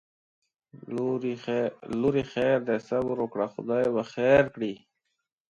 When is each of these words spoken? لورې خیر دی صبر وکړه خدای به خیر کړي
لورې 2.01 2.23
خیر 2.33 2.57
دی 2.67 2.77
صبر 2.89 3.15
وکړه 3.19 3.45
خدای 3.53 3.85
به 3.95 4.03
خیر 4.13 4.43
کړي 4.55 4.73